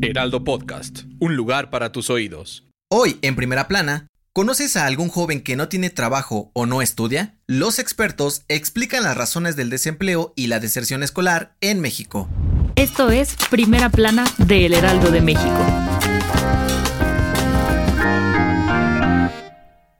Heraldo 0.00 0.44
Podcast, 0.44 1.00
un 1.18 1.36
lugar 1.36 1.70
para 1.70 1.92
tus 1.92 2.08
oídos. 2.10 2.64
Hoy, 2.88 3.18
en 3.22 3.36
primera 3.36 3.68
plana, 3.68 4.06
¿conoces 4.32 4.76
a 4.76 4.86
algún 4.86 5.08
joven 5.08 5.42
que 5.42 5.56
no 5.56 5.68
tiene 5.68 5.90
trabajo 5.90 6.50
o 6.54 6.64
no 6.66 6.80
estudia? 6.80 7.34
Los 7.46 7.78
expertos 7.78 8.44
explican 8.48 9.02
las 9.02 9.16
razones 9.16 9.56
del 9.56 9.68
desempleo 9.68 10.32
y 10.36 10.46
la 10.46 10.60
deserción 10.60 11.02
escolar 11.02 11.56
en 11.60 11.80
México. 11.80 12.28
Esto 12.76 13.10
es 13.10 13.36
Primera 13.50 13.90
Plana 13.90 14.24
de 14.38 14.66
El 14.66 14.74
Heraldo 14.74 15.10
de 15.10 15.20
México. 15.20 15.58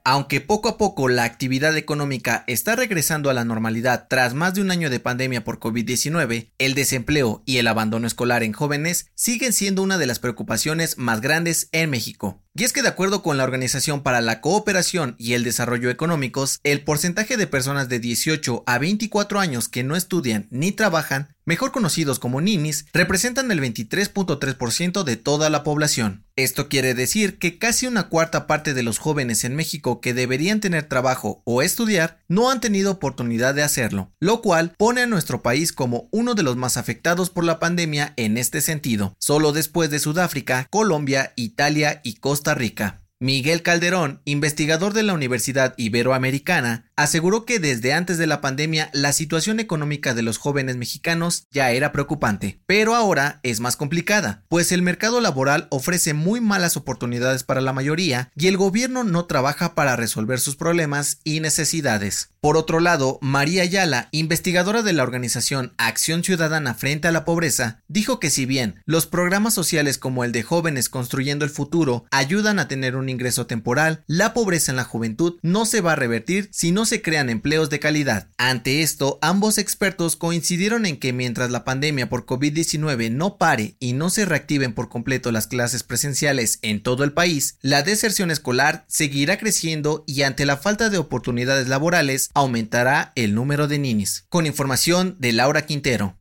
Aunque 0.09 0.39
poco 0.39 0.69
a 0.69 0.77
poco 0.77 1.09
la 1.09 1.25
actividad 1.25 1.75
económica 1.75 2.45
está 2.47 2.77
regresando 2.77 3.29
a 3.29 3.33
la 3.33 3.43
normalidad 3.43 4.07
tras 4.09 4.33
más 4.33 4.53
de 4.53 4.61
un 4.61 4.71
año 4.71 4.89
de 4.89 5.01
pandemia 5.01 5.43
por 5.43 5.59
COVID-19, 5.59 6.53
el 6.57 6.75
desempleo 6.75 7.43
y 7.45 7.57
el 7.57 7.67
abandono 7.67 8.07
escolar 8.07 8.41
en 8.41 8.53
jóvenes 8.53 9.11
siguen 9.15 9.51
siendo 9.51 9.83
una 9.83 9.97
de 9.97 10.05
las 10.05 10.19
preocupaciones 10.19 10.97
más 10.97 11.19
grandes 11.19 11.67
en 11.73 11.89
México. 11.89 12.41
Y 12.59 12.63
es 12.63 12.73
que 12.73 12.81
de 12.81 12.87
acuerdo 12.87 13.21
con 13.21 13.37
la 13.37 13.43
Organización 13.43 14.01
para 14.01 14.19
la 14.19 14.41
Cooperación 14.41 15.13
y 15.19 15.33
el 15.33 15.43
Desarrollo 15.43 15.91
Económicos, 15.91 16.59
el 16.63 16.83
porcentaje 16.83 17.37
de 17.37 17.45
personas 17.45 17.87
de 17.87 17.99
18 17.99 18.63
a 18.65 18.79
24 18.79 19.39
años 19.39 19.69
que 19.69 19.83
no 19.83 19.95
estudian 19.95 20.47
ni 20.49 20.71
trabajan, 20.71 21.35
mejor 21.45 21.71
conocidos 21.71 22.17
como 22.17 22.41
ninis, 22.41 22.87
representan 22.93 23.51
el 23.51 23.61
23.3% 23.61 25.03
de 25.03 25.17
toda 25.17 25.51
la 25.51 25.63
población. 25.63 26.25
Esto 26.35 26.67
quiere 26.67 26.93
decir 26.93 27.39
que 27.39 27.57
casi 27.57 27.87
una 27.87 28.09
cuarta 28.09 28.45
parte 28.47 28.73
de 28.73 28.83
los 28.83 28.99
jóvenes 28.99 29.43
en 29.43 29.55
México 29.55 30.01
que 30.01 30.13
deberían 30.13 30.59
tener 30.59 30.83
trabajo 30.83 31.41
o 31.45 31.61
estudiar 31.61 32.19
no 32.27 32.51
han 32.51 32.59
tenido 32.59 32.91
oportunidad 32.91 33.55
de 33.55 33.63
hacerlo, 33.63 34.11
lo 34.19 34.41
cual 34.41 34.73
pone 34.77 35.01
a 35.01 35.07
nuestro 35.07 35.41
país 35.41 35.71
como 35.73 36.09
uno 36.11 36.35
de 36.35 36.43
los 36.43 36.55
más 36.55 36.77
afectados 36.77 37.29
por 37.29 37.43
la 37.43 37.59
pandemia 37.59 38.13
en 38.17 38.37
este 38.37 38.61
sentido, 38.61 39.15
solo 39.17 39.51
después 39.51 39.89
de 39.89 39.99
Sudáfrica, 39.99 40.67
Colombia, 40.69 41.33
Italia 41.37 42.01
y 42.03 42.15
Costa 42.15 42.46
Rica. 42.55 43.03
Miguel 43.19 43.63
Calderón, 43.63 44.21
investigador 44.25 44.93
de 44.93 45.03
la 45.03 45.13
Universidad 45.13 45.73
Iberoamericana, 45.77 46.86
aseguró 46.97 47.45
que 47.45 47.59
desde 47.59 47.93
antes 47.93 48.17
de 48.17 48.27
la 48.27 48.41
pandemia 48.41 48.89
la 48.91 49.13
situación 49.13 49.59
económica 49.59 50.13
de 50.13 50.23
los 50.23 50.39
jóvenes 50.39 50.75
mexicanos 50.75 51.45
ya 51.51 51.71
era 51.71 51.91
preocupante, 51.91 52.59
pero 52.65 52.95
ahora 52.95 53.39
es 53.43 53.59
más 53.59 53.77
complicada, 53.77 54.43
pues 54.49 54.71
el 54.71 54.81
mercado 54.81 55.21
laboral 55.21 55.67
ofrece 55.69 56.13
muy 56.13 56.41
malas 56.41 56.75
oportunidades 56.75 57.43
para 57.43 57.61
la 57.61 57.71
mayoría 57.71 58.31
y 58.35 58.47
el 58.47 58.57
gobierno 58.57 59.03
no 59.03 59.25
trabaja 59.25 59.75
para 59.75 59.95
resolver 59.95 60.39
sus 60.39 60.55
problemas 60.55 61.19
y 61.23 61.39
necesidades. 61.39 62.31
Por 62.41 62.57
otro 62.57 62.79
lado, 62.79 63.19
María 63.21 63.63
Ayala, 63.63 64.09
investigadora 64.11 64.81
de 64.81 64.93
la 64.93 65.03
organización 65.03 65.73
Acción 65.77 66.23
Ciudadana 66.23 66.73
frente 66.73 67.07
a 67.07 67.11
la 67.11 67.25
Pobreza, 67.25 67.83
dijo 67.87 68.19
que 68.19 68.29
si 68.29 68.45
bien 68.45 68.81
los 68.85 69.05
programas 69.05 69.53
sociales 69.53 69.97
como 69.97 70.23
el 70.23 70.31
de 70.31 70.43
Jóvenes 70.43 70.89
Construyendo 70.89 71.45
el 71.45 71.51
Futuro 71.51 72.05
ayudan 72.09 72.57
a 72.59 72.67
tener 72.67 72.95
un 72.95 73.09
ingreso 73.09 73.45
temporal, 73.45 74.03
la 74.07 74.33
pobreza 74.33 74.71
en 74.71 74.77
la 74.77 74.83
juventud 74.83 75.37
no 75.43 75.65
se 75.65 75.81
va 75.81 75.93
a 75.93 75.95
revertir 75.95 76.49
si 76.51 76.71
no 76.71 76.86
se 76.87 77.01
crean 77.01 77.29
empleos 77.29 77.69
de 77.69 77.79
calidad. 77.79 78.29
Ante 78.37 78.81
esto, 78.81 79.19
ambos 79.21 79.57
expertos 79.57 80.15
coincidieron 80.15 80.85
en 80.85 80.97
que 80.97 81.13
mientras 81.13 81.51
la 81.51 81.63
pandemia 81.63 82.09
por 82.09 82.25
COVID-19 82.25 83.11
no 83.11 83.37
pare 83.37 83.75
y 83.79 83.93
no 83.93 84.09
se 84.09 84.25
reactiven 84.25 84.73
por 84.73 84.89
completo 84.89 85.31
las 85.31 85.47
clases 85.47 85.83
presenciales 85.83 86.59
en 86.61 86.81
todo 86.81 87.03
el 87.03 87.13
país, 87.13 87.57
la 87.61 87.83
deserción 87.83 88.31
escolar 88.31 88.85
seguirá 88.87 89.37
creciendo 89.37 90.03
y 90.07 90.23
ante 90.23 90.45
la 90.45 90.57
falta 90.57 90.89
de 90.89 90.97
oportunidades 90.97 91.67
laborales 91.67 92.29
aumentará 92.33 93.11
el 93.15 93.35
número 93.35 93.67
de 93.67 93.79
ninis. 93.79 94.25
Con 94.29 94.45
información 94.45 95.15
de 95.19 95.33
Laura 95.33 95.65
Quintero. 95.65 96.17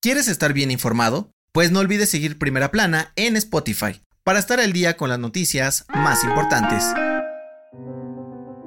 ¿Quieres 0.00 0.28
estar 0.28 0.52
bien 0.52 0.70
informado? 0.70 1.30
Pues 1.52 1.70
no 1.70 1.80
olvides 1.80 2.10
seguir 2.10 2.38
Primera 2.38 2.70
Plana 2.70 3.12
en 3.16 3.36
Spotify 3.36 4.00
para 4.24 4.38
estar 4.38 4.60
al 4.60 4.72
día 4.72 4.96
con 4.96 5.08
las 5.08 5.18
noticias 5.18 5.86
más 5.94 6.24
importantes. 6.24 6.84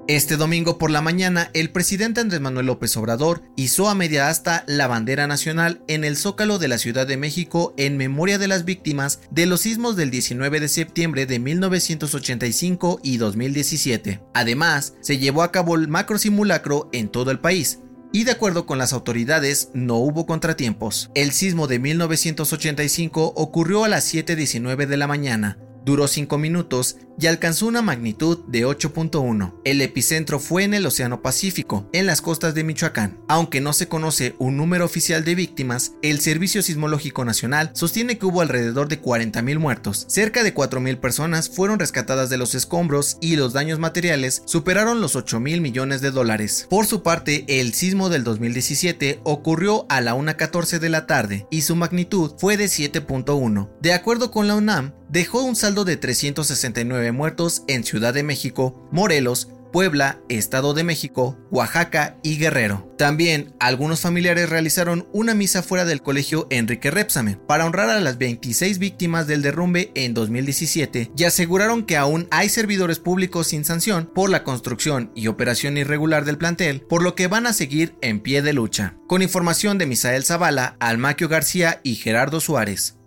Este 0.09 0.37
domingo 0.37 0.79
por 0.79 0.89
la 0.89 1.03
mañana, 1.03 1.51
el 1.53 1.69
presidente 1.69 2.19
Andrés 2.19 2.41
Manuel 2.41 2.65
López 2.65 2.97
Obrador 2.97 3.43
hizo 3.55 3.87
a 3.87 3.93
media 3.93 4.29
asta 4.29 4.63
la 4.65 4.87
bandera 4.87 5.27
nacional 5.27 5.83
en 5.87 6.03
el 6.03 6.17
Zócalo 6.17 6.57
de 6.57 6.67
la 6.67 6.79
Ciudad 6.79 7.05
de 7.05 7.15
México 7.15 7.75
en 7.77 7.95
memoria 7.95 8.39
de 8.39 8.47
las 8.47 8.65
víctimas 8.65 9.21
de 9.29 9.45
los 9.45 9.61
sismos 9.61 9.95
del 9.95 10.09
19 10.09 10.61
de 10.61 10.67
septiembre 10.67 11.27
de 11.27 11.37
1985 11.37 13.01
y 13.03 13.17
2017. 13.17 14.19
Además, 14.33 14.95
se 14.99 15.19
llevó 15.19 15.43
a 15.43 15.51
cabo 15.51 15.75
el 15.75 15.87
macro 15.87 16.17
simulacro 16.17 16.89
en 16.91 17.09
todo 17.09 17.29
el 17.29 17.39
país, 17.39 17.81
y 18.11 18.23
de 18.23 18.31
acuerdo 18.31 18.65
con 18.65 18.79
las 18.79 18.93
autoridades 18.93 19.69
no 19.75 19.97
hubo 19.97 20.25
contratiempos. 20.25 21.11
El 21.13 21.33
sismo 21.33 21.67
de 21.67 21.77
1985 21.77 23.33
ocurrió 23.35 23.83
a 23.83 23.89
las 23.89 24.11
7.19 24.11 24.87
de 24.87 24.97
la 24.97 25.05
mañana, 25.05 25.59
duró 25.85 26.07
5 26.07 26.37
minutos 26.39 26.97
y 27.19 27.27
alcanzó 27.27 27.67
una 27.67 27.81
magnitud 27.81 28.39
de 28.47 28.65
8.1. 28.65 29.53
El 29.65 29.81
epicentro 29.81 30.39
fue 30.39 30.63
en 30.63 30.73
el 30.73 30.85
Océano 30.85 31.21
Pacífico, 31.21 31.89
en 31.91 32.05
las 32.05 32.21
costas 32.21 32.55
de 32.55 32.63
Michoacán. 32.63 33.17
Aunque 33.27 33.61
no 33.61 33.73
se 33.73 33.87
conoce 33.87 34.35
un 34.39 34.57
número 34.57 34.85
oficial 34.85 35.25
de 35.25 35.35
víctimas, 35.35 35.93
el 36.01 36.21
Servicio 36.21 36.61
Sismológico 36.61 37.25
Nacional 37.25 37.71
sostiene 37.73 38.17
que 38.17 38.25
hubo 38.25 38.41
alrededor 38.41 38.87
de 38.87 39.01
40.000 39.01 39.59
muertos. 39.59 40.05
Cerca 40.07 40.43
de 40.43 40.53
4.000 40.53 40.99
personas 40.99 41.49
fueron 41.49 41.79
rescatadas 41.79 42.29
de 42.29 42.37
los 42.37 42.55
escombros 42.55 43.17
y 43.21 43.35
los 43.35 43.53
daños 43.53 43.79
materiales 43.79 44.43
superaron 44.45 45.01
los 45.01 45.15
8.000 45.15 45.61
millones 45.61 46.01
de 46.01 46.11
dólares. 46.11 46.67
Por 46.69 46.85
su 46.85 47.03
parte, 47.03 47.45
el 47.47 47.73
sismo 47.73 48.09
del 48.09 48.23
2017 48.23 49.21
ocurrió 49.23 49.85
a 49.89 50.01
la 50.01 50.15
1.14 50.15 50.79
de 50.79 50.89
la 50.89 51.05
tarde 51.05 51.47
y 51.51 51.61
su 51.61 51.75
magnitud 51.75 52.33
fue 52.37 52.57
de 52.57 52.65
7.1. 52.65 53.69
De 53.81 53.93
acuerdo 53.93 54.31
con 54.31 54.47
la 54.47 54.55
UNAM, 54.55 54.93
dejó 55.09 55.41
un 55.41 55.55
saldo 55.55 55.85
de 55.85 55.97
369 55.97 57.08
muertos 57.11 57.63
en 57.67 57.83
Ciudad 57.83 58.13
de 58.13 58.23
México, 58.23 58.87
Morelos, 58.91 59.49
Puebla, 59.71 60.19
Estado 60.29 60.73
de 60.73 60.83
México, 60.83 61.37
Oaxaca 61.51 62.17
y 62.23 62.37
Guerrero. 62.37 62.93
También 62.97 63.53
algunos 63.59 64.01
familiares 64.01 64.49
realizaron 64.49 65.07
una 65.13 65.33
misa 65.33 65.63
fuera 65.63 65.85
del 65.85 66.01
colegio 66.01 66.47
Enrique 66.49 66.91
Repsame 66.91 67.37
para 67.47 67.65
honrar 67.65 67.89
a 67.89 67.99
las 67.99 68.17
26 68.17 68.79
víctimas 68.79 69.27
del 69.27 69.41
derrumbe 69.41 69.91
en 69.95 70.13
2017 70.13 71.11
y 71.15 71.23
aseguraron 71.23 71.83
que 71.83 71.97
aún 71.97 72.27
hay 72.31 72.49
servidores 72.49 72.99
públicos 72.99 73.47
sin 73.47 73.63
sanción 73.63 74.09
por 74.13 74.29
la 74.29 74.43
construcción 74.43 75.11
y 75.15 75.27
operación 75.27 75.77
irregular 75.77 76.25
del 76.25 76.37
plantel, 76.37 76.81
por 76.81 77.03
lo 77.03 77.15
que 77.15 77.27
van 77.27 77.47
a 77.47 77.53
seguir 77.53 77.95
en 78.01 78.19
pie 78.19 78.41
de 78.41 78.53
lucha. 78.53 78.95
Con 79.07 79.21
información 79.21 79.77
de 79.77 79.85
Misael 79.85 80.25
Zavala, 80.25 80.75
Almaquio 80.79 81.29
García 81.29 81.79
y 81.83 81.95
Gerardo 81.95 82.39
Suárez. 82.39 82.98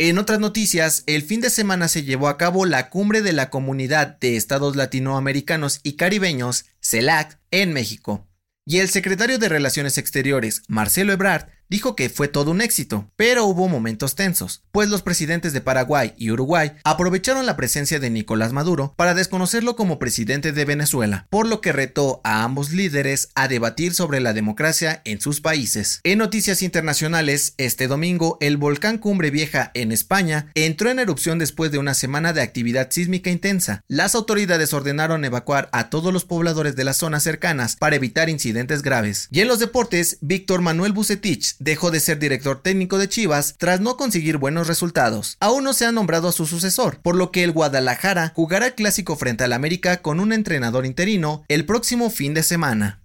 En 0.00 0.18
otras 0.18 0.38
noticias, 0.38 1.02
el 1.08 1.22
fin 1.22 1.40
de 1.40 1.50
semana 1.50 1.88
se 1.88 2.04
llevó 2.04 2.28
a 2.28 2.38
cabo 2.38 2.66
la 2.66 2.88
cumbre 2.88 3.20
de 3.20 3.32
la 3.32 3.50
Comunidad 3.50 4.16
de 4.20 4.36
Estados 4.36 4.76
Latinoamericanos 4.76 5.80
y 5.82 5.94
Caribeños, 5.94 6.66
CELAC, 6.80 7.40
en 7.50 7.72
México. 7.72 8.28
Y 8.64 8.78
el 8.78 8.90
secretario 8.90 9.40
de 9.40 9.48
Relaciones 9.48 9.98
Exteriores, 9.98 10.62
Marcelo 10.68 11.12
Ebrard, 11.12 11.48
dijo 11.68 11.96
que 11.96 12.08
fue 12.08 12.28
todo 12.28 12.50
un 12.50 12.60
éxito, 12.60 13.10
pero 13.16 13.44
hubo 13.44 13.68
momentos 13.68 14.14
tensos, 14.14 14.62
pues 14.72 14.88
los 14.88 15.02
presidentes 15.02 15.52
de 15.52 15.60
Paraguay 15.60 16.14
y 16.16 16.30
Uruguay 16.30 16.72
aprovecharon 16.84 17.46
la 17.46 17.56
presencia 17.56 18.00
de 18.00 18.10
Nicolás 18.10 18.52
Maduro 18.52 18.94
para 18.96 19.14
desconocerlo 19.14 19.76
como 19.76 19.98
presidente 19.98 20.52
de 20.52 20.64
Venezuela, 20.64 21.26
por 21.30 21.46
lo 21.46 21.60
que 21.60 21.72
retó 21.72 22.20
a 22.24 22.42
ambos 22.42 22.72
líderes 22.72 23.28
a 23.34 23.48
debatir 23.48 23.94
sobre 23.94 24.20
la 24.20 24.32
democracia 24.32 25.02
en 25.04 25.20
sus 25.20 25.40
países. 25.40 26.00
En 26.04 26.18
noticias 26.18 26.62
internacionales, 26.62 27.54
este 27.58 27.86
domingo 27.86 28.38
el 28.40 28.56
volcán 28.56 28.98
Cumbre 28.98 29.30
Vieja 29.30 29.70
en 29.74 29.92
España 29.92 30.50
entró 30.54 30.90
en 30.90 30.98
erupción 30.98 31.38
después 31.38 31.70
de 31.70 31.78
una 31.78 31.94
semana 31.94 32.32
de 32.32 32.42
actividad 32.42 32.90
sísmica 32.90 33.30
intensa. 33.30 33.82
Las 33.88 34.14
autoridades 34.14 34.72
ordenaron 34.72 35.24
evacuar 35.24 35.68
a 35.72 35.90
todos 35.90 36.12
los 36.12 36.24
pobladores 36.24 36.76
de 36.76 36.84
las 36.84 36.96
zonas 36.96 37.22
cercanas 37.22 37.76
para 37.76 37.96
evitar 37.96 38.28
incidentes 38.28 38.82
graves. 38.82 39.28
Y 39.30 39.40
en 39.40 39.48
los 39.48 39.58
deportes, 39.58 40.18
Víctor 40.20 40.62
Manuel 40.62 40.92
Bucetich 40.92 41.57
dejó 41.58 41.90
de 41.90 42.00
ser 42.00 42.18
director 42.18 42.62
técnico 42.62 42.98
de 42.98 43.08
Chivas 43.08 43.54
tras 43.58 43.80
no 43.80 43.96
conseguir 43.96 44.36
buenos 44.36 44.66
resultados. 44.66 45.36
Aún 45.40 45.64
no 45.64 45.72
se 45.72 45.86
ha 45.86 45.92
nombrado 45.92 46.28
a 46.28 46.32
su 46.32 46.46
sucesor, 46.46 47.00
por 47.02 47.16
lo 47.16 47.30
que 47.30 47.44
el 47.44 47.52
Guadalajara 47.52 48.32
jugará 48.34 48.72
clásico 48.72 49.16
frente 49.16 49.44
al 49.44 49.52
América 49.52 50.02
con 50.02 50.20
un 50.20 50.32
entrenador 50.32 50.86
interino 50.86 51.44
el 51.48 51.64
próximo 51.64 52.10
fin 52.10 52.34
de 52.34 52.42
semana. 52.42 53.02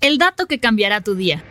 El 0.00 0.18
dato 0.18 0.46
que 0.46 0.60
cambiará 0.60 1.02
tu 1.02 1.14
día. 1.14 1.44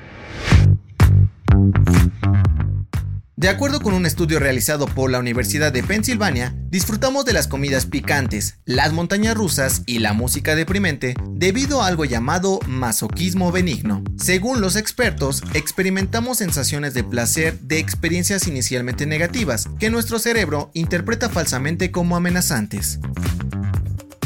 De 3.39 3.47
acuerdo 3.47 3.79
con 3.79 3.93
un 3.93 4.05
estudio 4.05 4.37
realizado 4.37 4.85
por 4.85 5.09
la 5.09 5.17
Universidad 5.17 5.71
de 5.71 5.81
Pensilvania, 5.81 6.53
disfrutamos 6.71 7.23
de 7.23 7.31
las 7.31 7.47
comidas 7.47 7.85
picantes, 7.85 8.59
las 8.65 8.91
montañas 8.91 9.33
rusas 9.33 9.83
y 9.85 9.99
la 9.99 10.11
música 10.11 10.55
deprimente 10.55 11.15
debido 11.29 11.81
a 11.81 11.87
algo 11.87 12.03
llamado 12.03 12.59
masoquismo 12.67 13.53
benigno. 13.53 14.03
Según 14.17 14.59
los 14.59 14.75
expertos, 14.75 15.41
experimentamos 15.53 16.39
sensaciones 16.39 16.93
de 16.93 17.05
placer 17.05 17.57
de 17.61 17.79
experiencias 17.79 18.45
inicialmente 18.45 19.05
negativas 19.05 19.69
que 19.79 19.89
nuestro 19.89 20.19
cerebro 20.19 20.69
interpreta 20.73 21.29
falsamente 21.29 21.91
como 21.91 22.17
amenazantes. 22.17 22.99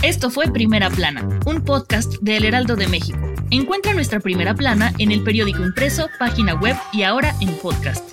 Esto 0.01 0.31
fue 0.31 0.51
Primera 0.51 0.89
Plana, 0.89 1.29
un 1.45 1.63
podcast 1.63 2.11
de 2.21 2.37
El 2.37 2.45
Heraldo 2.45 2.75
de 2.75 2.87
México. 2.87 3.19
Encuentra 3.51 3.93
nuestra 3.93 4.19
Primera 4.19 4.55
Plana 4.55 4.91
en 4.97 5.11
el 5.11 5.23
periódico 5.23 5.63
impreso, 5.63 6.09
página 6.17 6.55
web 6.55 6.75
y 6.91 7.03
ahora 7.03 7.35
en 7.41 7.55
podcast. 7.59 8.12